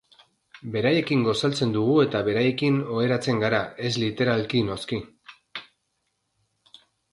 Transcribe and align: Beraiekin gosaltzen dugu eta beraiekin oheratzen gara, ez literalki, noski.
Beraiekin 0.75 1.19
gosaltzen 1.27 1.75
dugu 1.75 1.97
eta 2.05 2.21
beraiekin 2.29 2.81
oheratzen 2.95 3.43
gara, 3.45 3.61
ez 3.89 3.93
literalki, 4.07 4.65
noski. 4.73 5.03